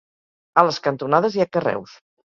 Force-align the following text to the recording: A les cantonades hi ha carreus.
A 0.61 0.65
les 0.69 0.81
cantonades 0.89 1.37
hi 1.39 1.45
ha 1.47 1.51
carreus. 1.59 1.99